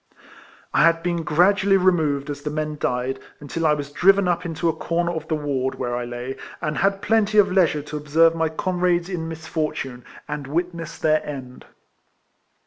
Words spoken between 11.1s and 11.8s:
end.